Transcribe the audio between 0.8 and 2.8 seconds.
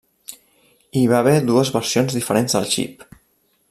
Hi va haver dues versions diferents del